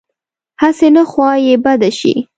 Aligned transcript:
هسې 0.61 0.87
نه 0.95 1.03
خوا 1.11 1.31
یې 1.45 1.55
بده 1.65 1.89
شي. 1.99 2.13